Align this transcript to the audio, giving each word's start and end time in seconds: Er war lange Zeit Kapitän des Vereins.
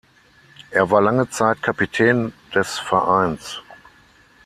Er 0.71 0.89
war 0.89 0.99
lange 0.99 1.29
Zeit 1.29 1.61
Kapitän 1.61 2.33
des 2.55 2.79
Vereins. 2.79 3.61